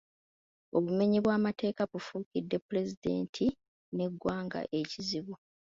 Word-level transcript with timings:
Obumenyi 0.77 1.17
bw’amateeka 1.23 1.81
bufuukidde 1.91 2.57
Pulezidenti 2.67 3.45
n’eggwanga 3.95 4.59
ekizibu. 4.79 5.33